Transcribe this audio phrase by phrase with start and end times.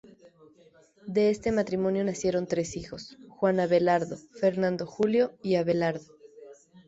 [1.05, 6.15] De este matrimonio nacieron tres hijos: Juan Abelardo, Fernando Julio y Abelardo.